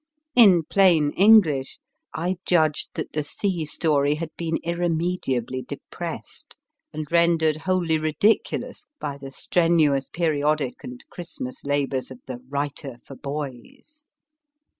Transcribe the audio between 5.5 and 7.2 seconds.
de pressed, and